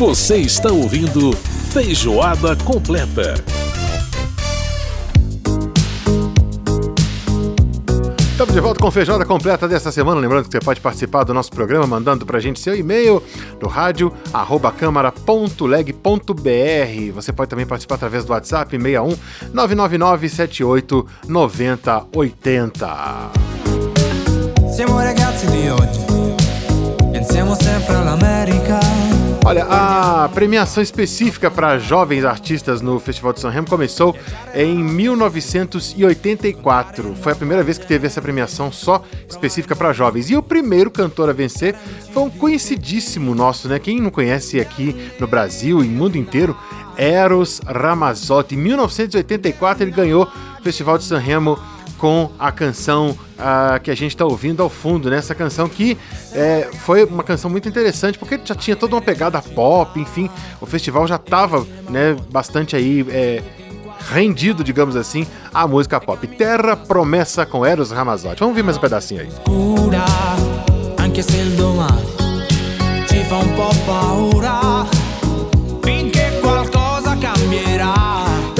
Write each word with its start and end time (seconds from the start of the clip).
Você 0.00 0.38
está 0.38 0.72
ouvindo 0.72 1.30
Feijoada 1.74 2.56
Completa. 2.56 3.34
Estamos 8.30 8.54
de 8.54 8.60
volta 8.60 8.80
com 8.80 8.90
Feijoada 8.90 9.26
Completa 9.26 9.68
desta 9.68 9.92
semana. 9.92 10.18
Lembrando 10.18 10.46
que 10.46 10.52
você 10.52 10.58
pode 10.58 10.80
participar 10.80 11.24
do 11.24 11.34
nosso 11.34 11.50
programa 11.50 11.86
mandando 11.86 12.24
pra 12.24 12.40
gente 12.40 12.60
seu 12.60 12.74
e-mail 12.74 13.22
no 13.60 13.68
rádio 13.68 14.10
arroba 14.32 14.72
câmara.leg.br. 14.72 17.12
Você 17.12 17.32
pode 17.34 17.50
também 17.50 17.66
participar 17.66 17.96
através 17.96 18.24
do 18.24 18.32
WhatsApp 18.32 18.70
61 18.70 19.14
999 19.52 20.28
78 20.30 21.06
9080. 21.28 23.30
Siamo 24.74 24.96
ragazzi 24.96 25.46
di 25.48 25.68
oggi, 25.68 26.06
pensiamo 27.12 27.54
sempre 27.54 27.96
all'America. 27.96 29.09
Olha, 29.50 29.64
a 29.64 30.28
premiação 30.28 30.80
específica 30.80 31.50
para 31.50 31.76
jovens 31.76 32.24
artistas 32.24 32.80
no 32.80 33.00
Festival 33.00 33.32
de 33.32 33.40
São 33.40 33.50
Remo 33.50 33.66
começou 33.66 34.14
em 34.54 34.76
1984. 34.76 37.16
Foi 37.16 37.32
a 37.32 37.34
primeira 37.34 37.64
vez 37.64 37.76
que 37.76 37.84
teve 37.84 38.06
essa 38.06 38.22
premiação 38.22 38.70
só 38.70 39.02
específica 39.28 39.74
para 39.74 39.92
jovens. 39.92 40.30
E 40.30 40.36
o 40.36 40.42
primeiro 40.42 40.88
cantor 40.88 41.28
a 41.28 41.32
vencer 41.32 41.74
foi 42.12 42.22
um 42.22 42.30
conhecidíssimo 42.30 43.34
nosso, 43.34 43.66
né? 43.66 43.80
Quem 43.80 44.00
não 44.00 44.12
conhece 44.12 44.60
aqui 44.60 44.94
no 45.18 45.26
Brasil 45.26 45.82
e 45.82 45.88
no 45.88 45.94
mundo 45.94 46.16
inteiro, 46.16 46.56
Eros 46.96 47.60
Ramazzotti. 47.66 48.54
Em 48.54 48.58
1984 48.58 49.82
ele 49.82 49.90
ganhou 49.90 50.28
o 50.60 50.62
Festival 50.62 50.96
de 50.96 51.02
São 51.02 51.18
Remo 51.18 51.58
com 51.98 52.30
a 52.38 52.50
canção 52.50 53.10
uh, 53.10 53.78
que 53.82 53.90
a 53.90 53.94
gente 53.94 54.12
está 54.12 54.24
ouvindo 54.24 54.62
ao 54.62 54.70
fundo, 54.70 55.10
né? 55.10 55.16
Essa 55.16 55.34
canção 55.34 55.68
que 55.68 55.98
é, 56.32 56.68
foi 56.84 57.04
uma 57.04 57.22
canção 57.22 57.50
muito 57.50 57.68
interessante, 57.68 58.18
porque 58.18 58.38
já 58.42 58.54
tinha 58.54 58.76
toda 58.76 58.94
uma 58.94 59.02
pegada 59.02 59.40
pop, 59.42 59.98
enfim, 59.98 60.30
o 60.60 60.66
festival 60.66 61.06
já 61.06 61.16
estava 61.16 61.66
né, 61.88 62.16
bastante 62.30 62.76
aí 62.76 63.04
é, 63.10 63.42
rendido, 64.10 64.64
digamos 64.64 64.96
assim, 64.96 65.26
à 65.52 65.66
música 65.66 66.00
pop. 66.00 66.26
Terra 66.26 66.76
Promessa 66.76 67.44
com 67.44 67.64
Eros 67.64 67.90
Ramazzotti. 67.90 68.40
Vamos 68.40 68.54
ver 68.54 68.62
mais 68.62 68.76
um 68.76 68.80
pedacinho 68.80 69.20
aí. 69.20 69.28
Scura, 69.30 70.04
anche 70.98 71.22
se 71.22 71.36
il 71.36 71.56
domani 71.56 72.20
ci 73.10 73.24
fa 73.24 73.38
un 73.38 73.54
po' 73.54 73.74
paura, 73.84 74.59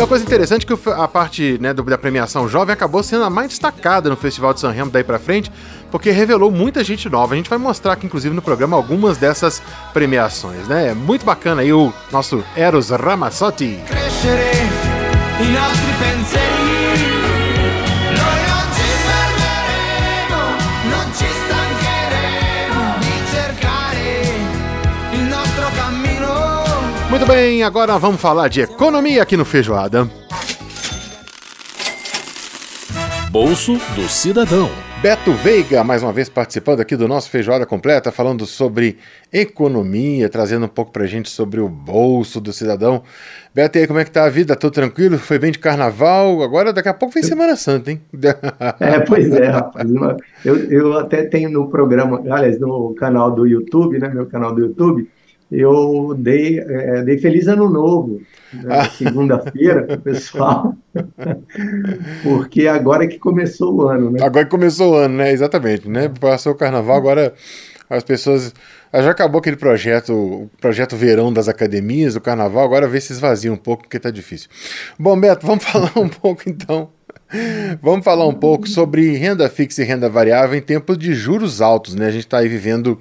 Tem 0.00 0.04
uma 0.04 0.08
coisa 0.08 0.24
interessante 0.24 0.64
que 0.64 0.72
a 0.92 1.06
parte 1.06 1.58
né, 1.60 1.74
da 1.74 1.98
premiação 1.98 2.48
jovem 2.48 2.72
acabou 2.72 3.02
sendo 3.02 3.22
a 3.22 3.28
mais 3.28 3.48
destacada 3.48 4.08
no 4.08 4.16
Festival 4.16 4.54
de 4.54 4.60
São 4.60 4.72
Remo 4.72 4.90
daí 4.90 5.04
pra 5.04 5.18
frente, 5.18 5.52
porque 5.90 6.10
revelou 6.10 6.50
muita 6.50 6.82
gente 6.82 7.06
nova. 7.10 7.34
A 7.34 7.36
gente 7.36 7.50
vai 7.50 7.58
mostrar 7.58 7.92
aqui, 7.92 8.06
inclusive, 8.06 8.34
no 8.34 8.40
programa 8.40 8.78
algumas 8.78 9.18
dessas 9.18 9.60
premiações, 9.92 10.66
né? 10.68 10.88
É 10.88 10.94
muito 10.94 11.26
bacana 11.26 11.60
aí 11.60 11.70
o 11.70 11.92
nosso 12.10 12.42
Eros 12.56 12.88
Ramazzotti. 12.88 13.78
Crescere 13.86 14.70
Muito 27.20 27.32
bem, 27.32 27.62
agora 27.62 27.98
vamos 27.98 28.18
falar 28.18 28.48
de 28.48 28.62
economia 28.62 29.22
aqui 29.22 29.36
no 29.36 29.44
Feijoada. 29.44 30.08
Bolso 33.30 33.74
do 33.94 34.08
Cidadão. 34.08 34.70
Beto 35.02 35.30
Veiga, 35.32 35.84
mais 35.84 36.02
uma 36.02 36.14
vez 36.14 36.30
participando 36.30 36.80
aqui 36.80 36.96
do 36.96 37.06
nosso 37.06 37.28
Feijoada 37.28 37.66
Completa, 37.66 38.10
falando 38.10 38.46
sobre 38.46 38.96
economia, 39.30 40.30
trazendo 40.30 40.64
um 40.64 40.68
pouco 40.68 40.92
pra 40.92 41.04
gente 41.04 41.28
sobre 41.28 41.60
o 41.60 41.68
bolso 41.68 42.40
do 42.40 42.54
cidadão. 42.54 43.02
Beto, 43.54 43.76
e 43.76 43.82
aí, 43.82 43.86
como 43.86 43.98
é 43.98 44.04
que 44.04 44.10
tá 44.10 44.24
a 44.24 44.30
vida? 44.30 44.56
Tudo 44.56 44.72
tranquilo? 44.72 45.18
Foi 45.18 45.38
bem 45.38 45.52
de 45.52 45.58
carnaval? 45.58 46.42
Agora, 46.42 46.72
daqui 46.72 46.88
a 46.88 46.94
pouco 46.94 47.12
vem 47.12 47.22
Semana 47.22 47.54
Santa, 47.54 47.90
hein? 47.90 48.00
É, 48.80 48.98
pois 49.00 49.30
é, 49.30 49.46
rapaz. 49.46 49.90
Eu, 50.42 50.56
eu 50.70 50.98
até 50.98 51.24
tenho 51.24 51.50
no 51.50 51.68
programa, 51.68 52.22
aliás, 52.30 52.58
no 52.58 52.94
canal 52.94 53.30
do 53.30 53.46
YouTube, 53.46 53.98
né? 53.98 54.08
Meu 54.08 54.24
canal 54.24 54.54
do 54.54 54.62
YouTube, 54.62 55.06
eu 55.50 56.14
dei, 56.16 56.60
é, 56.60 57.02
dei 57.02 57.18
Feliz 57.18 57.48
Ano 57.48 57.68
Novo, 57.68 58.22
né, 58.52 58.84
segunda-feira, 58.96 59.82
pro 59.82 60.00
pessoal, 60.00 60.74
porque 62.22 62.66
agora 62.66 63.04
é 63.04 63.06
que 63.06 63.18
começou 63.18 63.74
o 63.74 63.88
ano, 63.88 64.10
né? 64.10 64.22
Agora 64.22 64.44
que 64.44 64.50
começou 64.50 64.92
o 64.92 64.96
ano, 64.96 65.16
né? 65.16 65.32
Exatamente, 65.32 65.88
né? 65.88 66.10
Passou 66.20 66.52
o 66.52 66.56
carnaval, 66.56 66.96
agora 66.96 67.34
as 67.88 68.04
pessoas. 68.04 68.54
ah, 68.92 69.02
Já 69.02 69.10
acabou 69.10 69.40
aquele 69.40 69.56
projeto, 69.56 70.12
o 70.12 70.50
projeto 70.60 70.96
verão 70.96 71.32
das 71.32 71.48
academias, 71.48 72.14
o 72.14 72.20
carnaval, 72.20 72.64
agora 72.64 72.86
vê 72.86 73.00
se 73.00 73.12
esvazia 73.12 73.52
um 73.52 73.56
pouco, 73.56 73.82
porque 73.84 73.98
tá 73.98 74.10
difícil. 74.10 74.48
Bom, 74.98 75.18
Beto, 75.18 75.46
vamos 75.46 75.64
falar 75.66 75.92
um 75.96 76.08
pouco 76.08 76.42
então. 76.46 76.90
Vamos 77.80 78.04
falar 78.04 78.26
um 78.26 78.34
pouco 78.34 78.68
sobre 78.68 79.16
renda 79.16 79.48
fixa 79.48 79.82
e 79.82 79.84
renda 79.84 80.08
variável 80.08 80.58
em 80.58 80.62
tempos 80.62 80.98
de 80.98 81.14
juros 81.14 81.60
altos, 81.60 81.94
né? 81.94 82.06
A 82.06 82.10
gente 82.10 82.24
está 82.24 82.38
aí 82.38 82.48
vivendo 82.48 82.98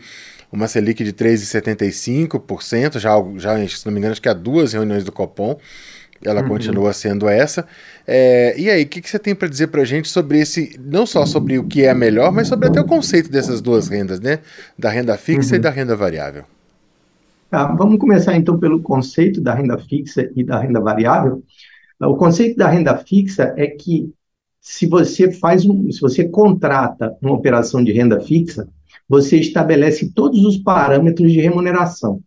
uma 0.51 0.67
Selic 0.67 1.03
de 1.03 1.13
3,75%, 1.13 2.99
já, 2.99 3.11
já, 3.37 3.67
se 3.67 3.85
não 3.85 3.93
me 3.93 3.99
engano, 3.99 4.11
acho 4.11 4.21
que 4.21 4.29
há 4.29 4.33
duas 4.33 4.73
reuniões 4.73 5.03
do 5.03 5.11
Copom. 5.11 5.57
Ela 6.21 6.43
continua 6.43 6.91
sendo 6.91 7.29
essa. 7.29 7.65
É, 8.05 8.53
e 8.59 8.69
aí, 8.69 8.83
o 8.83 8.87
que, 8.87 9.01
que 9.01 9.09
você 9.09 9.17
tem 9.17 9.33
para 9.33 9.47
dizer 9.47 9.67
para 9.67 9.83
a 9.83 9.85
gente 9.85 10.09
sobre 10.09 10.39
esse, 10.39 10.77
não 10.77 11.05
só 11.05 11.25
sobre 11.25 11.57
o 11.57 11.63
que 11.63 11.85
é 11.85 11.93
melhor, 11.93 12.29
mas 12.29 12.49
sobre 12.49 12.67
até 12.67 12.81
o 12.81 12.85
conceito 12.85 13.31
dessas 13.31 13.61
duas 13.61 13.87
rendas, 13.87 14.19
né? 14.19 14.39
Da 14.77 14.89
renda 14.89 15.17
fixa 15.17 15.55
e 15.55 15.59
da 15.59 15.69
renda 15.69 15.95
variável. 15.95 16.43
Tá, 17.49 17.67
vamos 17.67 17.97
começar 17.99 18.35
então 18.35 18.59
pelo 18.59 18.81
conceito 18.81 19.39
da 19.39 19.55
renda 19.55 19.77
fixa 19.77 20.29
e 20.35 20.43
da 20.43 20.59
renda 20.59 20.81
variável. 20.81 21.41
O 22.01 22.15
conceito 22.15 22.57
da 22.57 22.69
renda 22.69 22.97
fixa 22.97 23.53
é 23.57 23.67
que 23.67 24.13
se 24.61 24.87
você 24.87 25.31
faz 25.31 25.65
um, 25.65 25.89
se 25.91 26.01
você 26.01 26.27
contrata 26.27 27.17
uma 27.21 27.33
operação 27.33 27.83
de 27.83 27.91
renda 27.91 28.19
fixa, 28.19 28.67
você 29.07 29.37
estabelece 29.37 30.11
todos 30.13 30.43
os 30.45 30.57
parâmetros 30.57 31.31
de 31.31 31.39
remuneração. 31.41 32.21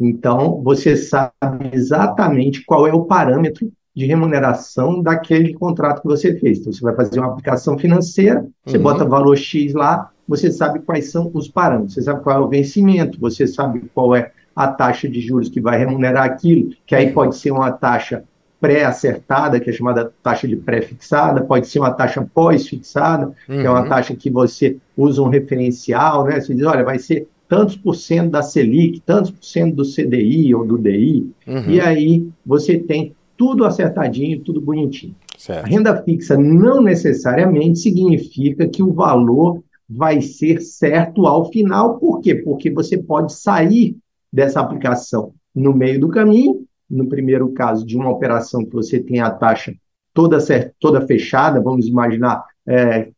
Então, 0.00 0.62
você 0.62 0.96
sabe 0.96 1.32
exatamente 1.72 2.64
qual 2.64 2.86
é 2.86 2.92
o 2.92 3.04
parâmetro 3.04 3.70
de 3.94 4.06
remuneração 4.06 5.02
daquele 5.02 5.52
contrato 5.54 6.00
que 6.02 6.08
você 6.08 6.38
fez. 6.38 6.58
Então, 6.60 6.72
você 6.72 6.80
vai 6.80 6.94
fazer 6.96 7.20
uma 7.20 7.28
aplicação 7.30 7.78
financeira, 7.78 8.46
você 8.64 8.78
Uhum. 8.78 8.82
bota 8.82 9.04
valor 9.04 9.36
X 9.36 9.74
lá, 9.74 10.10
você 10.26 10.50
sabe 10.50 10.80
quais 10.80 11.10
são 11.10 11.30
os 11.34 11.48
parâmetros, 11.48 11.94
você 11.94 12.02
sabe 12.02 12.22
qual 12.22 12.36
é 12.36 12.40
o 12.40 12.48
vencimento, 12.48 13.20
você 13.20 13.46
sabe 13.46 13.82
qual 13.94 14.16
é 14.16 14.32
a 14.56 14.68
taxa 14.68 15.08
de 15.08 15.20
juros 15.20 15.48
que 15.48 15.60
vai 15.60 15.78
remunerar 15.78 16.24
aquilo, 16.24 16.70
que 16.86 16.94
aí 16.94 17.12
pode 17.12 17.36
ser 17.36 17.50
uma 17.52 17.70
taxa 17.70 18.24
pré-acertada, 18.62 19.58
que 19.60 19.68
é 19.68 19.72
chamada 19.72 20.12
taxa 20.22 20.46
de 20.48 20.54
pré-fixada, 20.56 21.42
pode 21.42 21.66
ser 21.66 21.80
uma 21.80 21.90
taxa 21.92 22.26
pós-fixada, 22.32 23.32
que 23.46 23.52
é 23.52 23.68
uma 23.68 23.82
Uhum. 23.82 23.88
taxa 23.88 24.14
que 24.14 24.30
você 24.30 24.76
usa 24.96 25.20
um 25.20 25.28
referencial, 25.28 26.24
né? 26.24 26.40
Você 26.40 26.54
diz, 26.54 26.64
olha, 26.64 26.84
vai 26.84 26.98
ser 26.98 27.26
tantos 27.48 27.76
por 27.76 27.94
cento 27.94 28.30
da 28.30 28.40
Selic, 28.42 29.00
tantos 29.04 29.30
por 29.32 29.44
cento 29.44 29.74
do 29.76 29.84
CDI 29.84 30.54
ou 30.54 30.64
do 30.66 30.78
DI, 30.78 31.26
Uhum. 31.46 31.70
e 31.70 31.80
aí 31.80 32.26
você 32.46 32.78
tem 32.78 33.14
tudo 33.36 33.64
acertadinho, 33.64 34.40
tudo 34.40 34.60
bonitinho. 34.60 35.14
A 35.34 35.38
Certo. 35.38 35.66
renda 35.66 36.02
fixa 36.02 36.36
não 36.38 36.80
necessariamente 36.80 37.80
significa 37.80 38.68
que 38.68 38.82
o 38.82 38.92
valor 38.92 39.60
vai 39.90 40.22
ser 40.22 40.62
certo 40.62 41.26
ao 41.26 41.50
final. 41.50 41.98
Por 41.98 42.20
quê? 42.20 42.36
Porque 42.36 42.70
você 42.70 42.96
pode 42.96 43.32
sair 43.34 43.96
dessa 44.32 44.60
aplicação 44.60 45.32
no 45.54 45.74
meio 45.74 46.00
do 46.00 46.08
caminho. 46.08 46.64
No 46.90 47.08
primeiro 47.08 47.52
caso, 47.52 47.86
de 47.86 47.96
uma 47.96 48.10
operação 48.10 48.64
que 48.64 48.72
você 48.72 49.00
tem 49.02 49.20
a 49.20 49.30
taxa 49.30 49.74
toda, 50.14 50.40
cer- 50.40 50.74
toda 50.78 51.06
fechada, 51.06 51.60
vamos 51.60 51.86
imaginar, 51.86 52.44
é, 52.66 53.10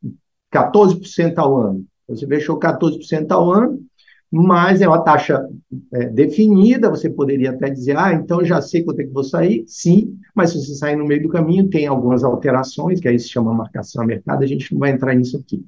14% 0.51 1.39
ao 1.39 1.57
ano. 1.57 1.85
Você 2.09 2.27
fechou 2.27 2.59
14% 2.59 3.33
ao 3.33 3.51
ano, 3.53 3.81
mas 4.31 4.81
é 4.83 4.89
uma 4.89 5.03
taxa 5.03 5.47
é, 5.93 6.06
definida, 6.09 6.91
você 6.91 7.09
poderia 7.11 7.50
até 7.50 7.71
dizer, 7.71 7.97
ah, 7.97 8.12
então 8.12 8.44
já 8.44 8.61
sei 8.61 8.83
quanto 8.85 9.00
é 9.00 9.05
que 9.05 9.12
vou 9.12 9.25
sair, 9.25 9.65
sim, 9.67 10.17
mas 10.35 10.50
se 10.50 10.59
você 10.65 10.75
sair 10.75 10.97
no 10.97 11.06
meio 11.06 11.23
do 11.23 11.29
caminho, 11.29 11.69
tem 11.69 11.87
algumas 11.87 12.25
alterações, 12.25 13.00
que 13.00 13.09
aí 13.09 13.19
se 13.19 13.29
chama 13.29 13.53
marcação 13.55 14.03
a 14.03 14.06
mercado, 14.06 14.43
a 14.43 14.47
gente 14.47 14.73
não 14.73 14.81
vai 14.81 14.91
entrar 14.91 15.15
nisso 15.15 15.37
aqui. 15.37 15.65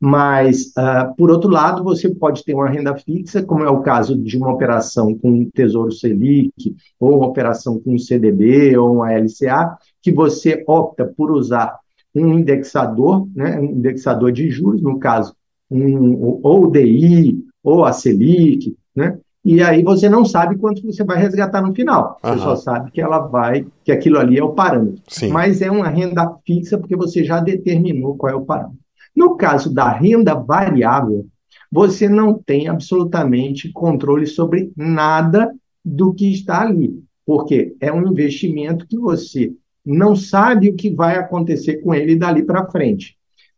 Mas, 0.00 0.72
ah, 0.76 1.12
por 1.16 1.30
outro 1.30 1.48
lado, 1.48 1.82
você 1.82 2.08
pode 2.08 2.44
ter 2.44 2.54
uma 2.54 2.68
renda 2.68 2.94
fixa, 2.96 3.42
como 3.42 3.64
é 3.64 3.70
o 3.70 3.80
caso 3.80 4.16
de 4.16 4.36
uma 4.36 4.52
operação 4.52 5.16
com 5.16 5.30
um 5.30 5.50
Tesouro 5.50 5.92
Selic, 5.92 6.76
ou 7.00 7.16
uma 7.18 7.26
operação 7.26 7.78
com 7.78 7.94
um 7.94 7.98
CDB, 7.98 8.76
ou 8.76 8.96
uma 8.96 9.12
LCA, 9.12 9.76
que 10.02 10.12
você 10.12 10.62
opta 10.66 11.06
por 11.06 11.30
usar 11.30 11.78
um 12.14 12.38
indexador, 12.38 13.26
né, 13.34 13.58
um 13.58 13.64
indexador 13.64 14.30
de 14.30 14.50
juros, 14.50 14.82
no 14.82 14.98
caso, 14.98 15.34
um, 15.70 16.38
ou 16.42 16.66
o 16.66 16.70
DI, 16.70 17.44
ou 17.62 17.84
a 17.84 17.92
Selic, 17.92 18.76
né? 18.94 19.18
E 19.44 19.62
aí 19.62 19.82
você 19.82 20.08
não 20.08 20.24
sabe 20.24 20.56
quanto 20.56 20.82
você 20.82 21.04
vai 21.04 21.18
resgatar 21.18 21.60
no 21.60 21.74
final. 21.74 22.18
Você 22.22 22.30
Aham. 22.30 22.38
só 22.38 22.56
sabe 22.56 22.90
que 22.90 23.00
ela 23.00 23.18
vai, 23.18 23.66
que 23.84 23.92
aquilo 23.92 24.18
ali 24.18 24.38
é 24.38 24.42
o 24.42 24.54
parâmetro. 24.54 25.02
Sim. 25.06 25.28
Mas 25.28 25.60
é 25.60 25.70
uma 25.70 25.88
renda 25.88 26.34
fixa 26.46 26.78
porque 26.78 26.96
você 26.96 27.22
já 27.22 27.40
determinou 27.40 28.16
qual 28.16 28.32
é 28.32 28.34
o 28.34 28.44
parâmetro. 28.44 28.78
No 29.14 29.36
caso 29.36 29.72
da 29.72 29.90
renda 29.90 30.34
variável, 30.34 31.26
você 31.70 32.08
não 32.08 32.34
tem 32.34 32.68
absolutamente 32.68 33.72
controle 33.72 34.26
sobre 34.26 34.72
nada 34.76 35.52
do 35.84 36.14
que 36.14 36.32
está 36.32 36.62
ali, 36.62 37.02
porque 37.26 37.74
é 37.80 37.92
um 37.92 38.06
investimento 38.06 38.86
que 38.86 38.98
você 38.98 39.52
não 39.84 40.16
sabe 40.16 40.70
o 40.70 40.74
que 40.74 40.88
vai 40.90 41.16
acontecer 41.16 41.82
com 41.82 41.94
ele 41.94 42.16
dali 42.16 42.42
para 42.42 42.70
frente. 42.70 43.16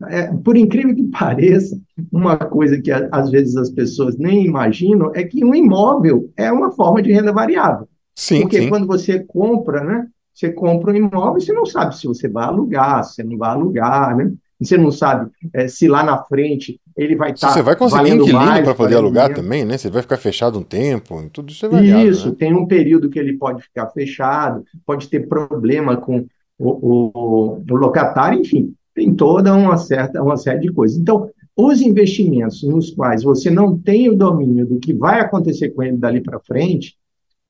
É, 0.09 0.27
por 0.33 0.57
incrível 0.57 0.95
que 0.95 1.05
pareça, 1.09 1.79
uma 2.13 2.37
coisa 2.37 2.81
que 2.81 2.91
às 2.91 3.31
vezes 3.31 3.57
as 3.57 3.71
pessoas 3.71 4.17
nem 4.19 4.45
imaginam 4.45 5.13
é 5.15 5.23
que 5.23 5.45
um 5.45 5.55
imóvel 5.55 6.31
é 6.37 6.51
uma 6.51 6.73
forma 6.73 7.01
de 7.03 7.13
renda 7.13 7.33
variável. 7.33 7.89
Sim, 8.15 8.43
Porque 8.43 8.63
sim. 8.63 8.69
quando 8.69 8.87
você 8.87 9.21
compra, 9.21 9.85
né? 9.85 10.07
Você 10.35 10.53
compra 10.53 10.93
um 10.93 10.97
imóvel, 10.97 11.41
você 11.41 11.53
não 11.53 11.65
sabe 11.65 11.97
se 11.97 12.07
você 12.07 12.29
vai 12.29 12.45
alugar, 12.45 13.05
se 13.05 13.15
você 13.15 13.23
não 13.23 13.39
vai 13.39 13.51
alugar, 13.51 14.17
né? 14.17 14.33
Você 14.61 14.79
não 14.79 14.91
sabe 14.91 15.31
é, 15.53 15.69
se 15.69 15.87
lá 15.87 16.03
na 16.03 16.23
frente 16.25 16.81
ele 16.97 17.15
vai 17.15 17.33
estar. 17.33 17.53
você 17.53 17.63
vai 17.63 17.77
conseguir 17.77 18.11
inquilino 18.11 18.63
para 18.63 18.75
poder 18.75 18.97
alugar 18.97 19.35
também, 19.35 19.65
né? 19.65 19.77
Você 19.77 19.91
vai 19.91 20.03
ficar 20.03 20.17
fechado 20.17 20.59
um 20.59 20.63
tempo, 20.63 21.29
tudo 21.31 21.53
isso 21.53 21.67
é 21.67 21.69
variável, 21.69 22.07
Isso, 22.07 22.29
né? 22.31 22.37
tem 22.39 22.55
um 22.55 22.67
período 22.67 23.11
que 23.11 23.19
ele 23.19 23.37
pode 23.37 23.63
ficar 23.63 23.89
fechado, 23.91 24.65
pode 24.87 25.09
ter 25.09 25.29
problema 25.29 25.97
com 25.97 26.27
o, 26.59 26.71
o- 27.19 27.63
o 27.71 27.77
locatário, 27.77 28.41
enfim, 28.41 28.73
tem 28.95 29.15
toda 29.15 29.55
uma 29.55 29.77
certa, 29.77 30.23
uma 30.23 30.37
série 30.37 30.61
de 30.61 30.73
coisas. 30.73 30.97
Então, 30.97 31.29
os 31.55 31.81
investimentos 31.83 32.63
nos 32.63 32.91
quais 32.91 33.23
você 33.23 33.51
não 33.51 33.77
tem 33.79 34.09
o 34.09 34.17
domínio 34.17 34.67
do 34.67 34.79
que 34.79 34.93
vai 34.95 35.21
acontecer 35.21 35.71
com 35.71 35.83
ele 35.83 35.97
dali 35.97 36.21
para 36.23 36.41
frente, 36.41 36.97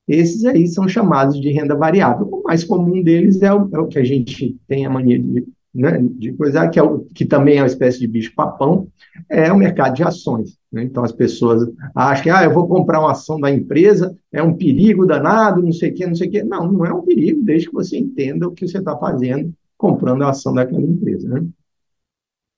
esses 0.08 0.44
aí 0.44 0.66
são 0.68 0.88
chamados 0.88 1.40
de 1.40 1.50
renda 1.50 1.74
variável. 1.76 2.28
O 2.30 2.42
mais 2.44 2.64
comum 2.64 3.02
deles 3.02 3.42
é 3.42 3.52
o, 3.52 3.68
é 3.74 3.78
o 3.80 3.88
que 3.88 3.98
a 3.98 4.04
gente 4.04 4.56
tem 4.68 4.86
a 4.86 4.90
mania 4.90 5.18
de, 5.18 5.46
né, 5.76 5.98
de 6.18 6.32
coisar, 6.32 6.68
que, 6.68 6.80
é 6.80 6.82
que 7.14 7.24
também 7.24 7.58
é 7.58 7.60
uma 7.60 7.66
espécie 7.66 7.98
de 8.00 8.06
bicho-papão, 8.08 8.88
é 9.28 9.52
o 9.52 9.56
mercado 9.58 9.94
de 9.94 10.02
ações. 10.02 10.56
né? 10.72 10.82
Então, 10.82 11.04
as 11.04 11.12
pessoas 11.12 11.68
acham 11.94 12.22
que 12.24 12.30
ah, 12.30 12.44
eu 12.44 12.52
vou 12.54 12.66
comprar 12.66 13.00
uma 13.00 13.12
ação 13.12 13.38
da 13.38 13.50
empresa, 13.50 14.16
é 14.32 14.42
um 14.42 14.54
perigo 14.54 15.04
danado, 15.06 15.62
não 15.62 15.72
sei 15.72 15.90
o 15.90 15.94
quê, 15.94 16.06
não 16.06 16.14
sei 16.14 16.28
o 16.28 16.30
quê. 16.30 16.42
Não, 16.42 16.70
não 16.72 16.86
é 16.86 16.92
um 16.92 17.02
perigo, 17.02 17.42
desde 17.42 17.68
que 17.68 17.74
você 17.74 17.98
entenda 17.98 18.48
o 18.48 18.52
que 18.52 18.66
você 18.66 18.78
está 18.78 18.96
fazendo 18.96 19.52
comprando 19.78 20.22
a 20.22 20.30
ação 20.30 20.54
daquela 20.54 20.82
empresa. 20.82 21.28
Né? 21.28 21.46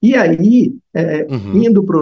E 0.01 0.15
aí, 0.15 0.77
é, 0.95 1.27
Uhum. 1.29 1.65
indo 1.65 1.83
para 1.83 2.01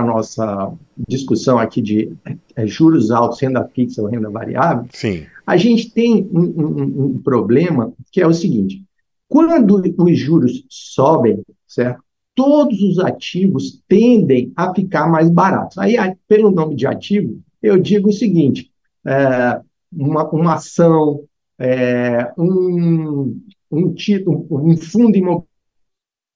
a 0.00 0.04
nossa 0.06 0.72
discussão 1.06 1.58
aqui 1.58 1.82
de 1.82 2.10
é, 2.56 2.66
juros 2.66 3.10
altos, 3.10 3.40
renda 3.40 3.62
fixa 3.74 4.00
ou 4.00 4.08
renda 4.08 4.30
variável, 4.30 4.86
Sim. 4.92 5.26
a 5.46 5.56
gente 5.56 5.90
tem 5.92 6.26
um, 6.32 6.40
um- 6.40 7.04
um 7.16 7.18
problema 7.22 7.92
que 8.10 8.22
é 8.22 8.26
o 8.26 8.32
seguinte: 8.32 8.82
quando 9.30 9.80
os 9.96 10.18
juros 10.18 10.64
sobem, 10.68 11.40
certo? 11.64 12.02
Todos 12.34 12.82
os 12.82 12.98
ativos 12.98 13.80
tendem 13.86 14.52
a 14.56 14.74
ficar 14.74 15.08
mais 15.08 15.30
baratos. 15.30 15.78
Aí, 15.78 15.94
pelo 16.26 16.50
nome 16.50 16.74
de 16.74 16.84
ativo, 16.84 17.40
eu 17.62 17.78
digo 17.78 18.08
o 18.08 18.12
seguinte: 18.12 18.72
é, 19.06 19.60
uma, 19.92 20.28
uma 20.30 20.54
ação, 20.54 21.22
é, 21.56 22.32
um, 22.36 23.40
um, 23.70 23.94
título, 23.94 24.48
um 24.50 24.76
fundo 24.76 25.16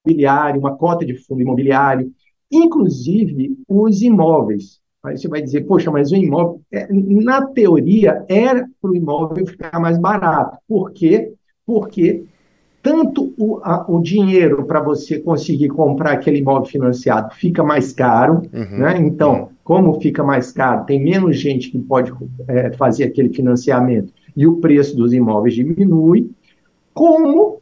imobiliário, 0.05 0.61
uma 0.61 0.77
cota 0.77 1.05
de 1.05 1.15
fundo 1.15 1.41
imobiliário, 1.41 2.09
inclusive 2.49 3.57
os 3.67 4.01
imóveis. 4.01 4.79
Aí 5.03 5.17
você 5.17 5.27
vai 5.27 5.41
dizer, 5.41 5.65
poxa, 5.65 5.91
mas 5.91 6.13
o 6.13 6.15
imóvel, 6.15 6.61
é, 6.71 6.87
na 6.91 7.45
teoria, 7.45 8.25
era 8.29 8.65
para 8.81 8.89
o 8.89 8.95
imóvel 8.95 9.45
ficar 9.45 9.79
mais 9.81 9.97
barato. 9.97 10.57
Por 10.65 10.91
quê? 10.91 11.33
Porque 11.65 12.25
tanto 12.85 13.33
o, 13.35 13.59
a- 13.63 13.83
o 13.89 13.99
dinheiro 13.99 14.63
para 14.65 14.79
você 14.79 15.17
conseguir 15.17 15.69
comprar 15.69 16.11
aquele 16.11 16.37
imóvel 16.37 16.65
financiado 16.65 17.33
fica 17.33 17.63
mais 17.63 17.91
caro, 17.91 18.43
Uhum. 18.53 18.77
né? 18.77 18.97
Então, 18.99 19.49
como 19.63 19.99
fica 19.99 20.23
mais 20.23 20.51
caro, 20.51 20.85
tem 20.85 21.03
menos 21.03 21.39
gente 21.39 21.71
que 21.71 21.79
pode 21.79 22.13
é, 22.47 22.71
fazer 22.73 23.05
aquele 23.05 23.29
financiamento 23.29 24.13
e 24.37 24.45
o 24.45 24.57
preço 24.57 24.95
dos 24.95 25.13
imóveis 25.13 25.55
diminui, 25.55 26.29
como 26.93 27.57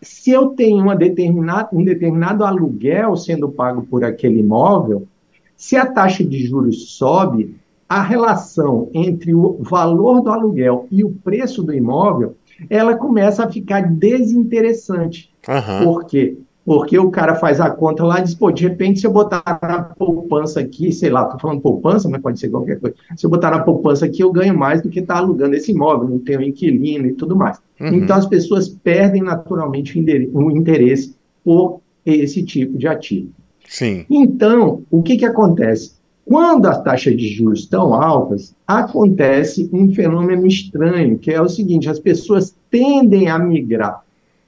se 0.00 0.30
eu 0.30 0.50
tenho 0.50 0.80
uma 0.80 0.94
determinada, 0.94 1.68
um 1.72 1.82
determinado 1.82 2.44
aluguel 2.44 3.16
sendo 3.16 3.48
pago 3.48 3.82
por 3.90 4.04
aquele 4.04 4.38
imóvel, 4.40 5.08
se 5.56 5.74
a 5.76 5.86
taxa 5.86 6.22
de 6.22 6.38
juros 6.46 6.90
sobe, 6.96 7.56
a 7.88 8.00
relação 8.02 8.88
entre 8.94 9.34
o 9.34 9.58
valor 9.60 10.20
do 10.20 10.30
aluguel 10.30 10.86
e 10.90 11.02
o 11.02 11.10
preço 11.10 11.62
do 11.64 11.72
imóvel, 11.72 12.36
ela 12.68 12.96
começa 12.96 13.44
a 13.44 13.50
ficar 13.50 13.82
desinteressante. 13.82 15.30
Aham. 15.48 15.84
Por 15.84 16.04
quê? 16.06 16.36
Porque 16.64 16.98
o 16.98 17.12
cara 17.12 17.36
faz 17.36 17.60
a 17.60 17.70
conta 17.70 18.04
lá 18.04 18.18
e 18.18 18.24
diz, 18.24 18.34
pô, 18.34 18.50
de 18.50 18.64
repente, 18.66 18.98
se 18.98 19.06
eu 19.06 19.12
botar 19.12 19.42
na 19.62 19.82
poupança 19.82 20.58
aqui, 20.58 20.90
sei 20.90 21.10
lá, 21.10 21.24
tô 21.24 21.38
falando 21.38 21.60
poupança, 21.60 22.08
mas 22.08 22.20
pode 22.20 22.40
ser 22.40 22.48
qualquer 22.48 22.80
coisa. 22.80 22.96
Se 23.16 23.24
eu 23.24 23.30
botar 23.30 23.52
na 23.52 23.60
poupança 23.60 24.04
aqui, 24.04 24.20
eu 24.20 24.32
ganho 24.32 24.58
mais 24.58 24.82
do 24.82 24.88
que 24.88 24.98
está 24.98 25.18
alugando 25.18 25.54
esse 25.54 25.70
imóvel, 25.70 26.08
não 26.08 26.18
tenho 26.18 26.42
inquilino 26.42 27.06
e 27.06 27.12
tudo 27.12 27.36
mais. 27.36 27.60
Uhum. 27.80 27.94
Então, 27.94 28.16
as 28.16 28.26
pessoas 28.26 28.68
perdem 28.68 29.22
naturalmente 29.22 29.96
o 30.32 30.50
interesse 30.50 31.14
por 31.44 31.80
esse 32.04 32.42
tipo 32.42 32.76
de 32.76 32.88
ativo. 32.88 33.30
Sim. 33.68 34.04
Então, 34.10 34.82
o 34.90 35.04
que, 35.04 35.16
que 35.16 35.24
acontece? 35.24 35.92
Quando 36.26 36.66
as 36.66 36.82
taxas 36.82 37.16
de 37.16 37.28
juros 37.28 37.60
estão 37.60 37.94
altas, 37.94 38.52
acontece 38.66 39.70
um 39.72 39.94
fenômeno 39.94 40.44
estranho, 40.44 41.18
que 41.18 41.30
é 41.30 41.40
o 41.40 41.48
seguinte: 41.48 41.88
as 41.88 42.00
pessoas 42.00 42.54
tendem 42.68 43.28
a 43.28 43.38
migrar 43.38 44.02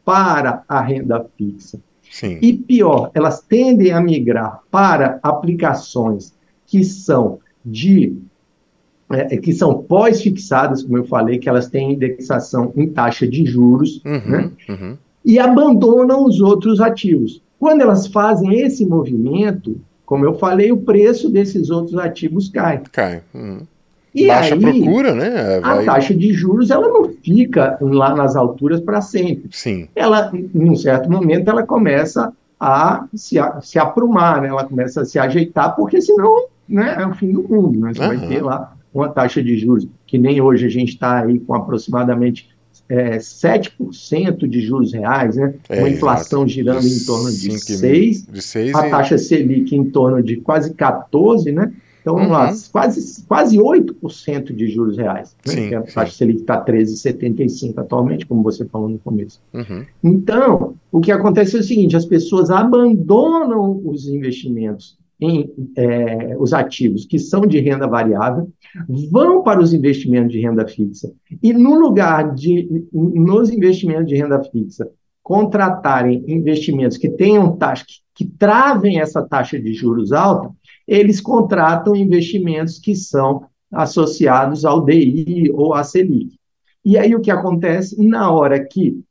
para 0.04 0.64
a 0.68 0.80
renda 0.80 1.24
fixa. 1.38 1.78
Sim. 2.10 2.38
E 2.42 2.52
pior, 2.52 3.12
elas 3.14 3.40
tendem 3.40 3.92
a 3.92 4.00
migrar 4.00 4.60
para 4.72 5.20
aplicações 5.22 6.34
que 6.66 6.82
são 6.82 7.38
de 7.64 8.16
é, 9.10 9.36
que 9.36 9.52
são 9.52 9.82
pós-fixadas, 9.82 10.82
como 10.82 10.98
eu 10.98 11.04
falei, 11.04 11.38
que 11.38 11.48
elas 11.48 11.68
têm 11.68 11.92
indexação 11.92 12.72
em 12.76 12.88
taxa 12.88 13.26
de 13.26 13.46
juros, 13.46 14.02
né? 14.04 14.50
Uhum. 14.68 14.74
Uhum. 14.74 14.96
e 15.24 15.38
abandonam 15.38 16.24
os 16.24 16.40
outros 16.40 16.80
ativos. 16.80 17.40
Quando 17.58 17.82
elas 17.82 18.08
fazem 18.08 18.60
esse 18.60 18.84
movimento, 18.84 19.80
como 20.08 20.24
eu 20.24 20.38
falei, 20.38 20.72
o 20.72 20.78
preço 20.78 21.28
desses 21.28 21.68
outros 21.68 21.98
ativos 21.98 22.48
cai. 22.48 22.80
Cai. 22.90 23.20
Uhum. 23.34 23.60
E 24.14 24.26
Baixa 24.26 24.54
aí, 24.54 24.60
procura, 24.60 25.14
né? 25.14 25.56
a 25.62 25.74
Vai- 25.74 25.84
taxa 25.84 26.14
de 26.14 26.32
juros 26.32 26.70
ela 26.70 26.88
não 26.88 27.10
fica 27.22 27.76
lá 27.78 28.16
nas 28.16 28.34
alturas 28.34 28.80
para 28.80 29.02
sempre. 29.02 29.50
Sim. 29.52 29.86
Ela, 29.94 30.32
em 30.32 30.70
um 30.70 30.74
certo 30.74 31.10
momento, 31.10 31.50
ela 31.50 31.62
começa 31.62 32.32
a 32.58 33.04
se, 33.14 33.38
a, 33.38 33.60
se 33.60 33.78
aprumar, 33.78 34.40
né? 34.40 34.48
ela 34.48 34.64
começa 34.64 35.02
a 35.02 35.04
se 35.04 35.18
ajeitar, 35.18 35.76
porque 35.76 36.00
senão 36.00 36.46
né, 36.66 36.96
é 36.98 37.06
o 37.06 37.12
fim 37.14 37.30
do 37.30 37.42
mundo. 37.42 37.78
Né? 37.78 37.92
Você 37.92 38.00
vai 38.00 38.16
Aham. 38.16 38.28
ter 38.28 38.42
lá 38.42 38.72
uma 38.94 39.10
taxa 39.10 39.42
de 39.42 39.58
juros, 39.58 39.86
que 40.06 40.16
nem 40.16 40.40
hoje 40.40 40.64
a 40.64 40.70
gente 40.70 40.94
está 40.94 41.22
aí 41.22 41.38
com 41.38 41.54
aproximadamente 41.54 42.48
é, 42.88 43.18
7% 43.18 44.46
de 44.48 44.60
juros 44.60 44.92
reais, 44.92 45.36
né? 45.36 45.54
É, 45.68 45.80
uma 45.80 45.90
inflação 45.90 46.40
exato. 46.40 46.52
girando 46.52 46.86
em 46.86 46.98
torno 47.04 47.30
de 47.30 47.36
Cinco 47.58 47.72
e- 47.72 47.76
6, 47.76 48.26
De 48.26 48.42
seis 48.42 48.74
a 48.74 48.86
e... 48.86 48.90
taxa 48.90 49.18
Selic 49.18 49.74
em 49.74 49.84
torno 49.90 50.22
de 50.22 50.36
quase 50.36 50.72
14, 50.74 51.52
né? 51.52 51.72
Então, 52.00 52.14
vamos 52.14 52.30
lá, 52.30 52.50
Uhum. 52.50 52.56
quase, 52.72 53.22
quase 53.24 53.58
8% 53.58 54.54
de 54.54 54.68
juros 54.68 54.96
reais. 54.96 55.36
Né? 55.46 55.52
Sim, 55.52 55.74
a 55.74 55.84
sim. 55.86 55.92
taxa 55.94 56.12
Selic 56.16 56.40
está 56.40 56.64
13,75 56.64 57.78
atualmente, 57.78 58.24
como 58.24 58.42
você 58.42 58.64
falou 58.64 58.88
no 58.88 58.98
começo. 58.98 59.40
Uhum. 59.52 59.84
Então, 60.02 60.74
o 60.90 61.00
que 61.00 61.12
acontece 61.12 61.56
é 61.56 61.60
o 61.60 61.62
seguinte: 61.62 61.96
as 61.96 62.06
pessoas 62.06 62.48
abandonam 62.50 63.82
os 63.84 64.08
investimentos 64.08 64.96
em 65.20 65.50
eh, 65.76 66.36
os 66.38 66.52
ativos 66.52 67.04
que 67.04 67.18
são 67.18 67.40
de 67.42 67.58
renda 67.58 67.86
variável, 67.86 68.50
vão 69.10 69.42
para 69.42 69.60
os 69.60 69.72
investimentos 69.72 70.32
de 70.32 70.40
renda 70.40 70.66
fixa, 70.66 71.12
e 71.42 71.52
no 71.52 71.78
lugar 71.78 72.34
de, 72.34 72.86
nos 72.92 73.50
investimentos 73.50 74.06
de 74.06 74.16
renda 74.16 74.42
fixa, 74.44 74.88
contratarem 75.22 76.24
investimentos 76.28 76.96
que 76.96 77.08
tenham 77.08 77.56
taxa, 77.56 77.84
que, 77.86 78.24
que 78.24 78.30
travem 78.30 79.00
essa 79.00 79.22
taxa 79.22 79.60
de 79.60 79.72
juros 79.74 80.12
alta, 80.12 80.50
eles 80.86 81.20
contratam 81.20 81.94
investimentos 81.94 82.78
que 82.78 82.94
são 82.94 83.44
associados 83.70 84.64
ao 84.64 84.84
DI 84.84 85.50
ou 85.52 85.74
à 85.74 85.84
Selic. 85.84 86.38
E 86.84 86.96
aí 86.96 87.14
o 87.14 87.20
que 87.20 87.30
acontece? 87.30 88.02
Na 88.02 88.30
hora 88.30 88.64
que 88.64 89.02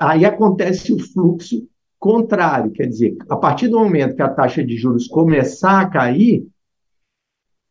Aí 0.00 0.24
acontece 0.24 0.92
o 0.92 0.98
fluxo 0.98 1.66
contrário, 2.04 2.70
quer 2.70 2.86
dizer, 2.86 3.16
a 3.30 3.36
partir 3.36 3.68
do 3.68 3.78
momento 3.78 4.14
que 4.14 4.20
a 4.20 4.28
taxa 4.28 4.62
de 4.62 4.76
juros 4.76 5.08
começar 5.08 5.80
a 5.80 5.88
cair, 5.88 6.46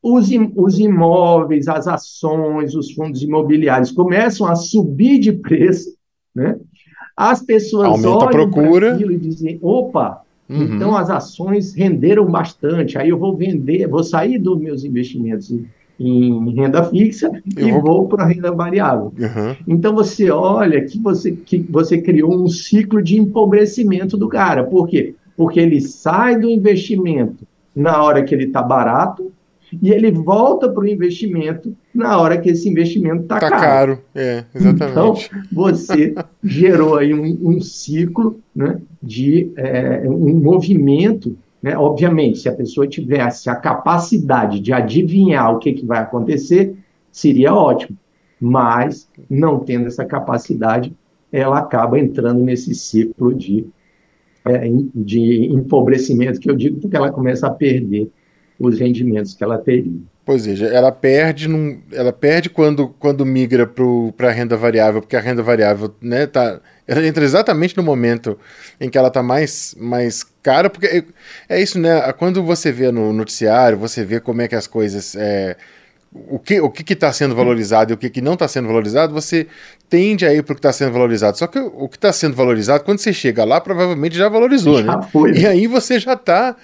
os, 0.02 0.32
im- 0.32 0.52
os 0.56 0.80
imóveis, 0.80 1.68
as 1.68 1.88
ações, 1.88 2.74
os 2.74 2.92
fundos 2.94 3.22
imobiliários 3.22 3.92
começam 3.92 4.48
a 4.48 4.56
subir 4.56 5.20
de 5.20 5.34
preço, 5.34 5.96
né? 6.34 6.60
As 7.16 7.44
pessoas 7.44 8.04
Aumenta 8.04 8.26
a 8.26 8.28
procura. 8.28 8.96
aquilo 8.96 9.12
e 9.12 9.18
dizem, 9.20 9.60
opa, 9.62 10.24
Uhum. 10.50 10.64
então 10.64 10.96
as 10.98 11.10
ações 11.12 11.74
renderam 11.76 12.26
bastante, 12.26 12.98
aí 12.98 13.10
eu 13.10 13.20
vou 13.20 13.38
vender, 13.38 13.88
vou 13.88 14.04
sair 14.04 14.40
dos 14.40 14.60
meus 14.60 14.84
investimentos 14.84 15.52
em, 16.08 16.54
renda 16.56 16.84
fixa 16.84 17.32
Eu 17.56 17.68
e 17.68 17.72
vou- 17.72 17.82
vou 17.82 18.08
para 18.08 18.24
a 18.24 18.28
renda 18.28 18.52
variável. 18.52 19.14
Uhum. 19.18 19.56
Então 19.68 19.94
você 19.96 20.30
olha 20.30 20.84
que 20.84 21.00
você, 21.00 21.32
que 21.32 21.58
você 21.70 21.98
criou 22.02 22.34
um 22.36 22.48
ciclo 22.48 23.02
de 23.02 23.18
empobrecimento 23.18 24.18
do 24.18 24.28
cara. 24.28 24.64
Por 24.64 24.88
quê? 24.88 25.16
Porque 25.38 25.60
ele 25.60 25.82
sai 25.82 26.40
do 26.40 26.50
investimento 26.50 27.46
na 27.76 28.04
hora 28.04 28.24
que 28.24 28.34
ele 28.36 28.46
está 28.46 28.62
barato 28.62 29.32
e 29.82 29.90
ele 29.90 30.12
volta 30.12 30.70
para 30.70 30.84
o 30.84 30.88
investimento 30.88 31.76
na 31.96 32.20
hora 32.20 32.38
que 32.38 32.50
esse 32.50 32.70
investimento 32.70 33.24
está 33.24 33.40
Tá 33.40 33.50
caro. 33.50 33.62
caro, 33.62 34.00
é, 34.14 34.44
Então, 34.56 35.16
você 35.52 36.14
gerou 36.44 36.96
aí 36.98 37.12
um, 37.14 37.38
um 37.42 37.60
ciclo 37.62 38.38
né, 38.56 38.78
de 39.02 39.50
é, 39.56 40.04
um 40.06 40.36
movimento. 40.40 41.36
Né? 41.64 41.78
Obviamente, 41.78 42.40
se 42.40 42.50
a 42.50 42.54
pessoa 42.54 42.86
tivesse 42.86 43.50
a 43.50 43.56
capacidade 43.56 44.60
de 44.60 44.74
adivinhar 44.74 45.56
o 45.56 45.60
que, 45.60 45.72
que 45.72 45.86
vai 45.86 46.00
acontecer, 46.00 46.76
seria 47.10 47.56
ótimo. 47.56 47.98
Mas, 48.40 49.10
não 49.30 49.60
tendo 49.60 49.88
essa 49.88 50.04
capacidade, 50.04 50.94
ela 51.32 51.60
acaba 51.60 51.98
entrando 51.98 52.44
nesse 52.44 52.76
ciclo 52.76 53.34
de, 53.34 53.66
é, 54.46 54.70
de 54.94 55.46
empobrecimento, 55.46 56.42
que 56.42 56.52
eu 56.52 56.56
digo 56.56 56.82
porque 56.82 56.98
ela 56.98 57.10
começa 57.10 57.48
a 57.48 57.52
perder 57.52 58.12
os 58.68 58.80
rendimentos 58.80 59.34
que 59.34 59.44
ela 59.44 59.58
teria. 59.58 59.92
Pois 60.26 60.48
é, 60.48 60.74
ela 60.74 60.92
perde, 60.92 61.50
num, 61.50 61.82
ela 61.92 62.14
perde 62.14 62.50
quando, 62.50 62.88
quando 63.00 63.26
migra 63.26 63.70
para 64.16 64.30
a 64.30 64.32
renda 64.32 64.56
variável, 64.56 65.02
porque 65.02 65.18
a 65.18 65.20
renda 65.20 65.44
variável 65.44 65.94
né, 66.02 66.26
tá, 66.26 66.62
ela 66.88 67.06
entra 67.06 67.24
exatamente 67.24 67.76
no 67.76 67.84
momento 67.84 68.38
em 68.80 68.90
que 68.90 68.98
ela 68.98 69.10
está 69.10 69.22
mais, 69.22 69.76
mais 69.78 70.26
cara, 70.42 70.70
porque 70.70 70.88
é, 70.88 71.04
é 71.50 71.62
isso, 71.62 71.78
né? 71.78 72.12
Quando 72.14 72.42
você 72.42 72.72
vê 72.72 72.90
no 72.92 73.12
noticiário, 73.12 73.78
você 73.78 74.06
vê 74.06 74.20
como 74.20 74.42
é 74.42 74.48
que 74.48 74.56
as 74.56 74.68
coisas. 74.68 75.16
é, 75.16 75.58
o 76.14 76.38
que 76.38 76.62
o 76.62 76.70
que 76.70 76.94
está 76.94 77.12
sendo 77.12 77.36
valorizado 77.36 77.92
e 77.92 77.96
o 77.96 77.98
que, 77.98 78.10
que 78.10 78.22
não 78.22 78.34
está 78.34 78.48
sendo 78.48 78.68
valorizado, 78.68 79.14
você 79.14 79.48
tende 79.90 80.26
a 80.26 80.34
ir 80.34 80.44
para 80.44 80.54
o 80.54 80.56
que 80.56 80.60
está 80.60 80.72
sendo 80.72 80.92
valorizado. 80.92 81.38
Só 81.38 81.48
que 81.48 81.60
o 81.60 81.90
que 81.90 81.98
está 81.98 82.14
sendo 82.14 82.36
valorizado, 82.36 82.84
quando 82.84 83.00
você 83.00 83.12
chega 83.12 83.44
lá, 83.44 83.60
provavelmente 83.60 84.16
já 84.16 84.30
valorizou, 84.30 84.84
Já 84.84 84.98
né? 84.98 85.08
foi. 85.12 85.32
E 85.32 85.48
aí 85.48 85.68
você 85.68 86.00
já 86.00 86.14
está. 86.14 86.56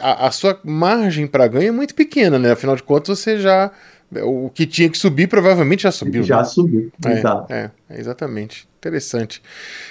A, 0.00 0.26
a 0.26 0.30
sua 0.30 0.58
margem 0.64 1.26
para 1.26 1.46
ganho 1.46 1.68
é 1.68 1.72
muito 1.72 1.94
pequena, 1.94 2.38
né? 2.38 2.52
Afinal 2.52 2.76
de 2.76 2.82
contas, 2.82 3.18
você 3.18 3.38
já. 3.38 3.70
O 4.24 4.50
que 4.50 4.66
tinha 4.66 4.90
que 4.90 4.98
subir 4.98 5.28
provavelmente 5.28 5.84
já 5.84 5.92
subiu. 5.92 6.24
Já 6.24 6.38
né? 6.38 6.44
subiu. 6.44 6.90
É, 7.06 7.12
Exato. 7.12 7.52
é, 7.52 7.70
é, 7.88 8.00
exatamente. 8.00 8.68
Interessante. 8.78 9.40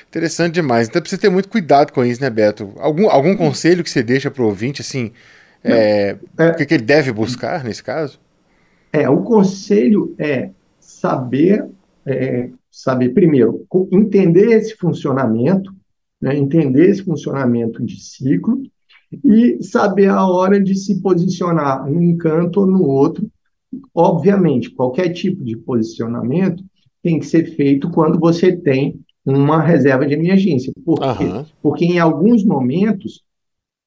Interessante 0.09 0.55
demais. 0.55 0.87
Então 0.89 1.01
precisa 1.01 1.21
ter 1.21 1.29
muito 1.29 1.47
cuidado 1.47 1.93
com 1.93 2.03
isso, 2.03 2.21
né, 2.21 2.29
Beto? 2.29 2.73
Algum, 2.77 3.09
algum 3.09 3.35
conselho 3.37 3.83
que 3.83 3.89
você 3.89 4.03
deixa 4.03 4.29
para 4.29 4.43
o 4.43 4.47
ouvinte, 4.47 4.81
assim, 4.81 5.13
é, 5.63 6.17
É. 6.37 6.49
o 6.49 6.55
que, 6.55 6.65
que 6.65 6.73
ele 6.73 6.83
deve 6.83 7.11
buscar 7.13 7.63
nesse 7.63 7.83
caso? 7.83 8.19
É, 8.91 9.07
o 9.09 9.21
conselho 9.21 10.15
é 10.17 10.49
saber, 10.79 11.65
é, 12.05 12.49
saber 12.71 13.09
primeiro, 13.09 13.65
entender 13.91 14.51
esse 14.51 14.75
funcionamento, 14.75 15.73
né, 16.21 16.35
entender 16.35 16.89
esse 16.89 17.03
funcionamento 17.03 17.85
de 17.85 18.01
ciclo 18.01 18.61
e 19.11 19.61
saber 19.63 20.09
a 20.09 20.27
hora 20.27 20.61
de 20.61 20.75
se 20.75 21.01
posicionar 21.01 21.89
num 21.89 22.17
canto 22.17 22.61
ou 22.61 22.67
no 22.67 22.83
outro. 22.83 23.29
Obviamente, 23.93 24.71
qualquer 24.71 25.09
tipo 25.09 25.43
de 25.43 25.55
posicionamento 25.55 26.63
tem 27.01 27.19
que 27.19 27.25
ser 27.25 27.55
feito 27.55 27.89
quando 27.91 28.19
você 28.19 28.55
tem 28.55 28.99
uma 29.25 29.61
reserva 29.61 30.05
de 30.05 30.13
emergência. 30.13 30.71
Por 30.83 30.99
quê? 30.99 31.25
Aham. 31.25 31.45
Porque 31.61 31.85
em 31.85 31.99
alguns 31.99 32.43
momentos, 32.43 33.23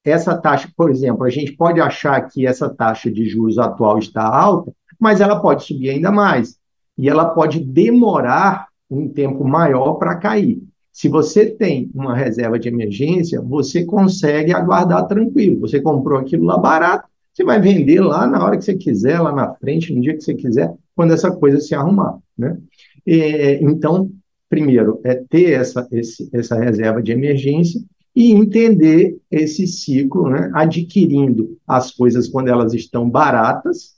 essa 0.05 0.37
taxa, 0.37 0.69
por 0.77 0.91
exemplo, 0.91 1.25
a 1.25 1.31
gente 1.31 1.53
pode 1.53 1.81
achar 1.81 2.21
que 2.29 2.47
essa 2.47 2.69
taxa 2.69 3.11
de 3.11 3.25
juros 3.25 3.59
atual 3.59 3.99
está 3.99 4.23
alta, 4.23 4.73
mas 4.99 5.21
ela 5.21 5.41
pode 5.41 5.65
subir 5.65 5.91
ainda 5.91 6.11
mais. 6.11 6.57
E 6.97 7.09
ela 7.09 7.27
pode 7.27 7.61
demorar 7.61 8.69
um 8.91 9.09
tempo 9.09 9.45
maior 9.45 9.95
para 9.95 10.17
cair. 10.17 10.63
Se 10.93 11.09
você 11.09 11.47
tem 11.47 11.91
uma 11.95 12.15
reserva 12.15 12.59
de 12.59 12.69
emergência, 12.69 13.41
você 13.41 13.85
consegue 13.85 14.53
aguardar 14.53 15.07
tranquilo. 15.07 15.61
Você 15.61 15.81
comprou 15.81 16.19
aquilo 16.19 16.45
lá 16.45 16.59
barato, 16.59 17.09
você 17.33 17.45
vai 17.45 17.61
vender 17.61 18.01
lá 18.01 18.27
na 18.27 18.45
hora 18.45 18.59
que 18.59 18.65
você 18.65 18.75
quiser, 18.75 19.19
lá 19.21 19.33
na 19.33 19.55
frente, 19.55 19.93
no 19.95 20.03
dia 20.03 20.15
que 20.15 20.23
você 20.23 20.35
quiser, 20.35 20.75
quando 20.95 21.15
essa 21.15 21.31
coisa 21.31 21.61
se 21.61 21.75
arrumar. 21.75 22.19
Né? 22.37 22.59
É, 23.07 23.63
então, 23.65 24.11
primeiro, 24.51 25.01
é 25.03 25.15
ter 25.15 25.53
essa, 25.53 25.89
esse, 25.91 26.29
essa 26.33 26.57
reserva 26.59 27.03
de 27.03 27.11
emergência 27.11 27.81
e 28.15 28.33
entender 28.33 29.17
esse 29.31 29.67
ciclo, 29.67 30.29
né? 30.29 30.51
adquirindo 30.55 31.57
as 31.67 31.91
coisas 31.91 32.29
quando 32.29 32.49
elas 32.49 32.75
estão 32.75 33.09
baratas, 33.09 33.95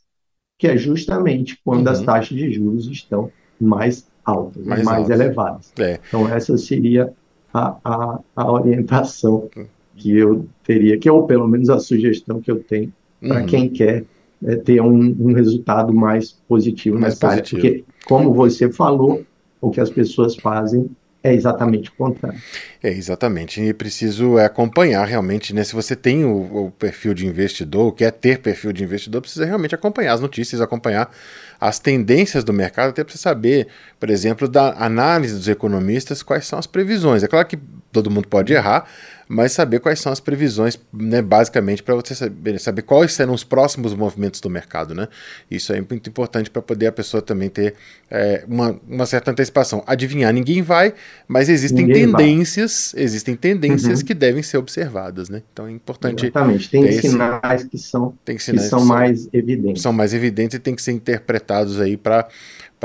que 0.57 0.69
é 0.69 0.77
justamente 0.77 1.59
quando 1.65 1.89
as 1.89 1.99
Uhum. 1.99 2.07
taxas 2.07 2.39
de 2.39 2.53
juros 2.53 2.87
estão 2.87 3.33
mais 3.61 4.07
altas, 4.25 4.65
Mais 4.65 4.83
mais, 4.85 4.99
altas. 5.03 5.21
elevadas. 5.21 5.73
É. 5.79 5.99
Então, 6.09 6.29
essa 6.29 6.57
seria 6.59 7.13
a, 7.53 7.77
a, 7.85 8.19
a 8.37 8.53
orientação 8.53 9.49
que 9.97 10.17
eu 10.17 10.47
teria, 10.65 10.99
que 10.99 11.09
ou 11.11 11.27
pelo 11.27 11.47
menos 11.47 11.71
a 11.71 11.79
sugestão 11.79 12.41
que 12.41 12.51
eu 12.51 12.63
tenho 12.63 12.93
para 13.21 13.41
Uhum. 13.41 13.47
quem 13.47 13.69
quer 13.71 14.05
é, 14.45 14.57
ter 14.57 14.81
um, 14.83 15.17
um 15.19 15.33
resultado 15.33 15.95
mais 15.95 16.33
positivo 16.49 16.99
Mais 16.99 17.15
nessa 17.15 17.29
área. 17.29 17.43
positivo. 17.43 17.63
Porque, 17.63 17.85
como 18.07 18.35
você 18.35 18.71
falou, 18.71 19.23
o 19.61 19.71
que 19.71 19.81
as 19.81 19.89
pessoas 19.91 20.37
fazem 20.37 20.91
é 21.25 21.33
exatamente 21.33 21.89
o 21.89 21.93
contrário. 21.95 22.39
É, 22.83 22.91
exatamente. 22.91 23.59
E 23.59 23.73
preciso 23.73 24.39
é, 24.39 24.45
acompanhar 24.45 25.07
realmente, 25.07 25.55
né? 25.55 25.65
Se 25.65 25.75
você 25.75 25.97
tem 25.97 26.23
o, 26.23 26.67
o 26.67 26.71
perfil 26.71 27.15
de 27.15 27.27
investidor, 27.27 27.95
quer 27.95 28.13
ter 28.13 28.41
perfil 28.41 28.75
de 28.75 28.85
investidor, 28.85 29.23
precisa 29.23 29.47
realmente 29.47 29.75
acompanhar 29.75 30.13
as 30.13 30.21
notícias, 30.21 30.61
acompanhar 30.61 31.11
as 31.59 31.79
tendências 31.79 32.45
do 32.45 32.53
mercado, 32.53 32.91
até 32.91 33.03
para 33.03 33.17
saber, 33.17 33.69
por 33.99 34.11
exemplo, 34.11 34.47
da 34.47 34.75
análise 34.75 35.35
dos 35.35 35.49
economistas, 35.49 36.23
quais 36.23 36.47
são 36.47 36.59
as 36.59 36.67
previsões. 36.67 37.23
É 37.23 37.27
claro 37.27 37.49
que 37.49 37.59
todo 37.91 38.11
mundo 38.11 38.29
pode 38.29 38.53
errar, 38.53 38.87
mas 39.29 39.53
saber 39.53 39.81
quais 39.81 40.01
são 40.01 40.13
as 40.13 40.21
previsões, 40.21 40.79
né, 40.93 41.23
basicamente, 41.23 41.83
para 41.83 41.95
você 41.95 42.15
saber, 42.15 42.59
saber 42.61 42.83
quais 42.83 43.13
serão 43.13 43.33
os 43.35 43.45
próximos 43.45 43.95
movimentos 43.95 44.41
do 44.41 44.51
mercado, 44.51 44.95
né? 44.95 45.09
Isso 45.51 45.73
é 45.73 45.77
muito 45.81 46.09
importante 46.09 46.51
para 46.51 46.61
poder 46.63 46.87
a 46.89 46.93
pessoa 46.93 47.23
também 47.23 47.49
ter 47.49 47.75
é, 48.11 48.45
uma, 48.47 48.79
uma 48.89 49.07
certa 49.07 49.31
antecipação. 49.31 49.83
Adivinhar, 49.87 50.33
ninguém 50.33 50.63
vai, 50.63 50.95
mas 51.27 51.49
existem 51.49 51.87
Ninguém 51.87 52.11
vai. 52.11 52.23
tendências, 52.25 52.95
existem 52.97 53.35
tendências 53.35 54.01
Uhum. 54.01 54.07
que 54.07 54.15
devem 54.15 54.43
ser 54.43 54.59
observadas, 54.59 55.29
né? 55.29 55.43
Então 55.53 55.67
é 55.67 55.71
importante, 55.73 56.27
Exatamente. 56.27 56.71
Tem 56.71 56.83
ter 56.83 56.89
esse- 56.91 57.09
sinais 57.11 57.65
que 57.65 57.79
são, 57.79 58.15
tem 58.25 58.37
que 58.37 58.41
que 58.41 58.45
sinais 58.45 58.69
são 58.69 58.81
que 58.81 58.87
mais 58.87 59.29
evidentes. 59.33 59.83
são 59.83 59.93
mais 59.93 60.15
evidentes 60.15 60.57
e 60.57 60.59
tem 60.59 60.75
que 60.75 60.83
ser 60.83 60.93
interpretados 60.93 61.81
aí 61.81 61.97
para 61.97 62.29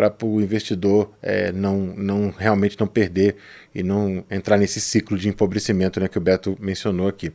para 0.08 0.26
o 0.26 0.40
investidor 0.40 1.12
é, 1.22 1.52
não, 1.52 1.78
não 1.78 2.34
realmente 2.38 2.78
não 2.80 2.88
perder 2.88 3.36
e 3.76 3.84
não 3.84 4.24
entrar 4.32 4.58
nesse 4.58 4.80
ciclo 4.80 5.18
de 5.18 5.28
empobrecimento 5.28 6.00
né, 6.00 6.08
que 6.08 6.18
o 6.18 6.22
Beto 6.22 6.58
mencionou 6.60 7.08
aqui. 7.08 7.34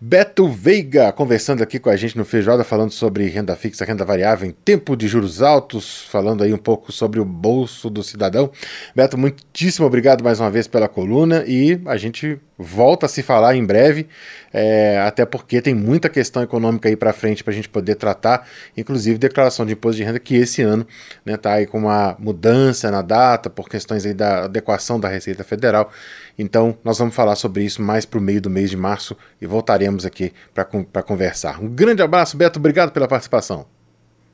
Beto 0.00 0.48
Veiga 0.48 1.12
conversando 1.12 1.62
aqui 1.62 1.78
com 1.78 1.90
a 1.90 1.96
gente 1.96 2.16
no 2.16 2.24
Feijoada, 2.24 2.62
falando 2.62 2.92
sobre 2.92 3.26
renda 3.26 3.56
fixa, 3.56 3.84
renda 3.84 4.04
variável 4.04 4.48
em 4.48 4.52
tempo 4.52 4.96
de 4.96 5.08
juros 5.08 5.42
altos, 5.42 6.04
falando 6.08 6.44
aí 6.44 6.54
um 6.54 6.58
pouco 6.58 6.92
sobre 6.92 7.18
o 7.18 7.24
bolso 7.24 7.90
do 7.90 8.02
cidadão. 8.02 8.50
Beto, 8.94 9.18
muitíssimo 9.18 9.86
obrigado 9.86 10.22
mais 10.22 10.38
uma 10.38 10.50
vez 10.50 10.68
pela 10.68 10.88
coluna 10.88 11.44
e 11.46 11.80
a 11.84 11.96
gente 11.96 12.38
volta 12.58 13.06
a 13.06 13.08
se 13.08 13.22
falar 13.22 13.54
em 13.54 13.64
breve, 13.64 14.08
é, 14.52 14.98
até 15.00 15.24
porque 15.24 15.62
tem 15.62 15.74
muita 15.74 16.08
questão 16.08 16.42
econômica 16.42 16.88
aí 16.88 16.96
para 16.96 17.12
frente 17.12 17.44
para 17.44 17.52
a 17.52 17.54
gente 17.54 17.68
poder 17.68 17.94
tratar, 17.94 18.48
inclusive 18.76 19.16
declaração 19.16 19.64
de 19.64 19.74
imposto 19.74 19.98
de 19.98 20.02
renda 20.02 20.18
que 20.18 20.34
esse 20.34 20.62
ano 20.62 20.86
está 21.18 21.30
né, 21.30 21.36
tá 21.36 21.52
aí 21.52 21.66
com 21.66 21.78
uma 21.78 22.16
mudança 22.18 22.90
na 22.90 23.00
data 23.00 23.48
por 23.48 23.68
questões 23.68 24.04
aí 24.04 24.14
da 24.14 24.44
adequação 24.44 24.98
da 24.98 25.08
Receita 25.08 25.44
Federal. 25.44 25.90
Então 26.36 26.76
nós 26.82 26.98
vamos 26.98 27.14
falar 27.14 27.36
sobre 27.36 27.62
isso 27.62 27.80
mais 27.80 28.04
para 28.04 28.18
o 28.18 28.22
meio 28.22 28.40
do 28.40 28.50
mês 28.50 28.70
de 28.70 28.76
março 28.76 29.16
e 29.40 29.46
voltaremos 29.46 30.04
aqui 30.04 30.32
para 30.52 31.02
conversar. 31.02 31.62
Um 31.62 31.68
grande 31.68 32.02
abraço, 32.02 32.36
Beto, 32.36 32.58
obrigado 32.58 32.90
pela 32.90 33.06
participação. 33.06 33.77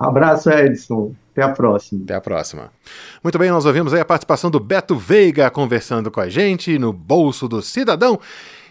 Abraço, 0.08 0.50
Edson. 0.50 1.14
Até 1.32 1.42
a 1.42 1.48
próxima. 1.48 2.04
Até 2.04 2.14
a 2.14 2.20
próxima. 2.20 2.70
Muito 3.22 3.38
bem, 3.38 3.50
nós 3.50 3.66
ouvimos 3.66 3.92
aí 3.92 4.00
a 4.00 4.04
participação 4.04 4.50
do 4.50 4.60
Beto 4.60 4.96
Veiga 4.96 5.50
conversando 5.50 6.10
com 6.10 6.20
a 6.20 6.28
gente 6.28 6.78
no 6.78 6.92
Bolso 6.92 7.48
do 7.48 7.60
Cidadão. 7.60 8.20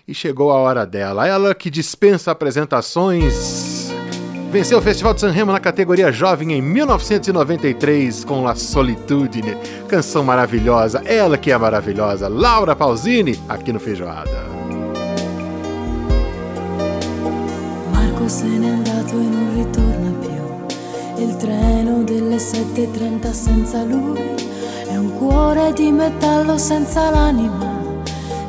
E 0.08 0.14
chegou 0.14 0.52
a 0.52 0.56
hora 0.56 0.86
dela. 0.86 1.28
Ela 1.28 1.54
que 1.54 1.70
dispensa 1.70 2.32
apresentações. 2.32 3.92
Venceu 4.52 4.78
o 4.78 4.82
Festival 4.82 5.14
de 5.14 5.22
San 5.22 5.32
Remo 5.32 5.52
na 5.52 5.60
categoria 5.60 6.12
Jovem 6.12 6.54
em 6.54 6.62
1993 6.62 8.24
com 8.24 8.44
La 8.44 8.54
Solitudine. 8.54 9.58
Canção 9.88 10.24
maravilhosa. 10.24 11.02
Ela 11.06 11.38
que 11.38 11.52
é 11.52 11.58
maravilhosa. 11.58 12.28
Laura 12.28 12.76
Pausini, 12.76 13.40
aqui 13.50 13.74
no 13.74 13.80
Feijoada. 13.80 14.54
Marco 17.92 18.30
se 18.30 18.46
n'è 18.46 18.70
andato 18.70 19.16
e 19.16 19.28
non 19.28 19.56
ritorna 19.56 20.12
più. 20.22 20.43
Il 21.16 21.36
treno 21.38 22.04
delle 22.04 22.38
7.30 22.38 23.32
senza 23.32 23.84
lui 23.84 24.20
è 24.88 24.98
un 24.98 25.14
cuore 25.14 25.72
di 25.74 25.92
metallo 25.92 26.58
senza 26.58 27.12
l'anima. 27.12 27.82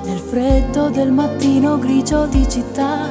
Nel 0.04 0.18
freddo 0.18 0.88
del 0.88 1.12
mattino 1.12 1.78
grigio 1.78 2.26
di 2.26 2.48
città, 2.48 3.10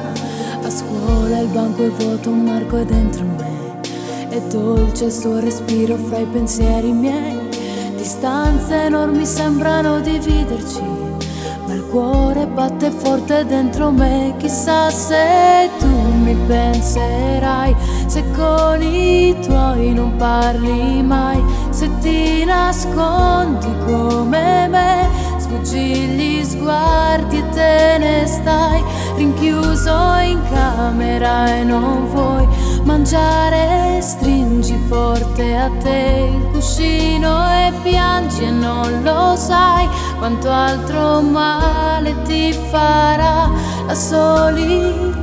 a 0.62 0.70
scuola 0.70 1.38
il 1.38 1.48
banco 1.48 1.84
è 1.84 1.88
vuoto, 1.88 2.30
un 2.30 2.42
Marco 2.42 2.78
è 2.78 2.84
dentro 2.84 3.24
me. 3.24 3.80
È 4.28 4.40
dolce 4.48 5.04
il 5.04 5.12
suo 5.12 5.38
respiro 5.38 5.96
fra 5.96 6.18
i 6.18 6.26
pensieri 6.26 6.90
miei. 6.92 7.38
Distanze 7.96 8.82
enormi 8.82 9.24
sembrano 9.24 10.00
dividerci, 10.00 10.82
il 11.74 11.84
cuore 11.86 12.46
batte 12.46 12.90
forte 12.90 13.44
dentro 13.44 13.90
me. 13.90 14.34
Chissà 14.38 14.90
se 14.90 15.68
tu 15.78 15.86
mi 15.86 16.34
penserai, 16.46 17.74
se 18.06 18.24
con 18.36 18.80
i 18.82 19.36
tuoi 19.40 19.92
non 19.92 20.16
parli 20.16 21.02
mai, 21.02 21.42
se 21.70 21.90
ti 22.00 22.44
nascondi 22.44 23.68
come 23.86 24.68
me, 24.68 25.08
sfuggi 25.38 26.06
gli 26.14 26.44
sguardi 26.44 27.38
e 27.38 27.48
te 27.50 27.96
ne 27.98 28.26
stai 28.26 28.82
rinchiuso 29.16 30.16
in 30.22 30.40
camera 30.50 31.56
e 31.56 31.64
non 31.64 32.08
vuoi 32.08 32.46
mangiare, 32.84 34.00
stringi 34.00 34.78
forte 34.88 35.56
a 35.56 35.70
te 35.82 36.30
il 36.34 36.50
cuscino 36.52 37.48
e 37.48 37.72
piangi 37.82 38.44
e 38.44 38.50
non 38.50 39.02
lo 39.02 39.34
sai 39.36 39.88
quanto 40.18 40.50
altro 40.50 41.20
male 41.20 42.14
ti 42.22 42.52
farà 42.70 43.50
la 43.86 43.94
solitudine. 43.94 45.22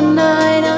Na, 0.00 0.69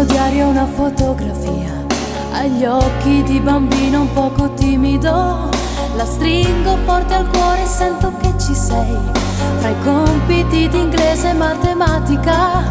mio 0.00 0.04
diario 0.04 0.48
una 0.48 0.66
fotografia 0.66 1.84
agli 2.32 2.64
occhi 2.64 3.22
di 3.22 3.38
bambino 3.38 4.00
un 4.00 4.12
poco 4.14 4.54
timido. 4.54 5.50
La 5.94 6.06
stringo 6.06 6.78
forte 6.86 7.12
al 7.12 7.28
cuore 7.28 7.66
sento 7.66 8.10
che 8.18 8.32
ci 8.38 8.54
sei. 8.54 8.96
Fra 9.58 9.68
i 9.68 9.78
compiti 9.84 10.68
di 10.68 10.78
inglese 10.78 11.30
e 11.30 11.32
matematica, 11.34 12.62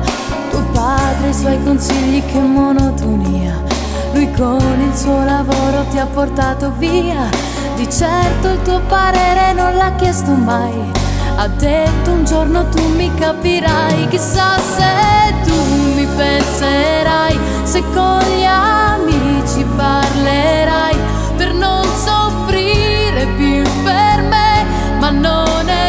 tuo 0.49 0.63
padre 0.71 1.29
i 1.29 1.33
suoi 1.33 1.63
consigli, 1.63 2.25
che 2.25 2.39
monotonia. 2.39 3.61
Lui 4.13 4.31
con 4.31 4.79
il 4.79 4.95
suo 4.95 5.23
lavoro 5.23 5.85
ti 5.91 5.99
ha 5.99 6.07
portato 6.07 6.71
via. 6.77 7.29
Di 7.75 7.87
certo 7.91 8.49
il 8.49 8.61
tuo 8.63 8.81
parere 8.87 9.53
non 9.53 9.75
l'ha 9.75 9.93
chiesto 9.97 10.31
mai. 10.31 10.91
Ha 11.35 11.47
detto 11.47 12.11
un 12.11 12.25
giorno 12.25 12.67
tu 12.69 12.87
mi 12.95 13.13
capirai, 13.13 14.07
chissà 14.07 14.57
se 14.57 15.33
tu 15.43 15.88
penserai, 16.19 17.39
se 17.63 17.81
con 17.93 18.19
gli 18.19 18.43
amici 18.43 19.63
parlerai 19.77 20.97
per 21.37 21.53
non 21.53 21.85
soffrire 21.95 23.25
più 23.37 23.63
per 23.83 24.21
me, 24.23 24.65
ma 24.99 25.11
non 25.11 25.69
è 25.69 25.88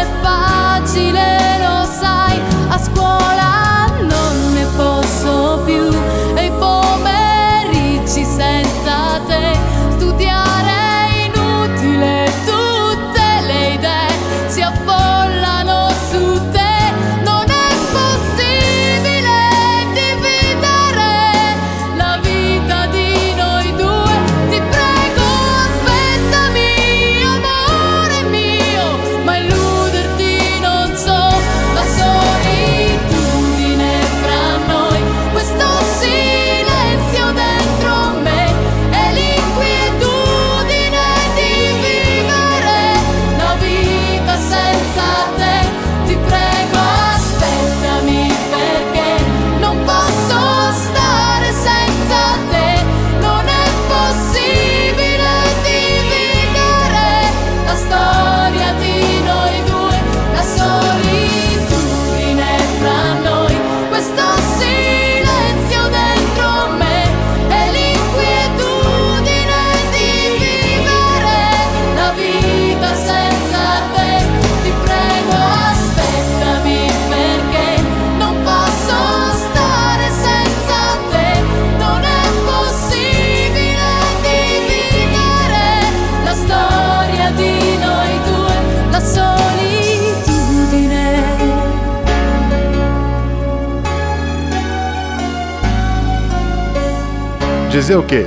Dizer 97.71 97.97
o 97.97 98.03
quê 98.03 98.25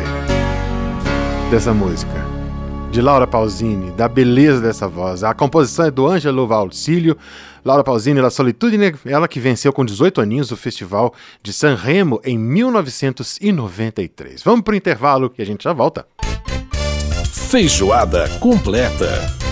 dessa 1.52 1.72
música? 1.74 2.14
De 2.90 3.02
Laura 3.02 3.28
Pausini, 3.28 3.92
da 3.92 4.08
beleza 4.08 4.62
dessa 4.62 4.88
voz. 4.88 5.22
A 5.22 5.34
composição 5.34 5.86
é 5.86 5.92
do 5.92 6.08
Ângelo 6.08 6.48
Valcílio. 6.48 7.18
Laura 7.66 7.84
Pausini, 7.84 8.22
La 8.22 8.30
Solitudine, 8.30 8.96
ela 9.06 9.28
que 9.28 9.42
venceu 9.42 9.74
com 9.74 9.84
18 9.84 10.22
aninhos 10.22 10.50
o 10.52 10.56
Festival 10.56 11.14
de 11.42 11.52
San 11.52 11.76
Remo 11.76 12.22
em 12.24 12.38
1993. 12.38 14.42
Vamos 14.44 14.62
para 14.62 14.76
o 14.76 14.78
intervalo 14.78 15.30
que 15.30 15.42
a 15.42 15.46
gente 15.46 15.66
já 15.66 15.74
volta. 15.74 16.08
Feijoada 17.50 18.30
completa. 18.40 19.43